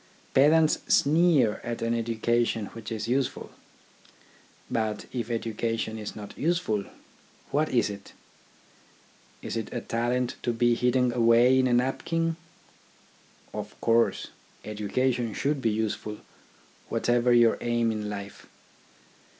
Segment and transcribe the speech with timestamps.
[0.33, 3.51] Pedants sneer at an education which is useful.
[4.67, 6.85] But if education is not useful,
[7.51, 8.13] what is it?
[9.43, 12.37] Is it a talent, to be hidden away in a napkin?
[13.53, 14.29] Of course,
[14.65, 16.17] education should be useful,
[16.89, 18.47] whatever your aim in life.